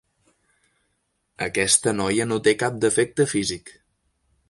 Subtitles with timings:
[1.49, 3.75] Aquesta noia no té cap defecte físic.